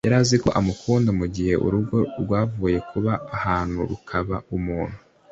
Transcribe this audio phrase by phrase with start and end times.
[0.05, 4.97] yari azi ko amukunda mugihe urugo rwavuye kuba ahantu rukaba umuntu.